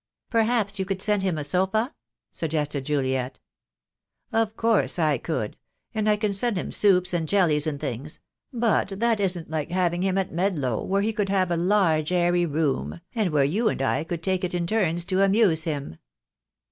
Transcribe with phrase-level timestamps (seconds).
[0.31, 1.93] "Perhaps you could send him a sofa?"
[2.31, 3.39] suggested Juliet.
[4.33, 5.57] "Of course I could;
[5.93, 8.19] and I can send him soups and jellies and things—
[8.67, 12.11] but that isn't like having him at Med low, where he could have a large
[12.11, 15.99] airy room, and where you and I could take it in turns to amuse him."